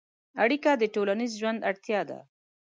اړیکه 0.43 0.71
د 0.77 0.83
ټولنیز 0.93 1.31
ژوند 1.39 1.59
اړتیا 1.69 2.01
ده. 2.09 2.19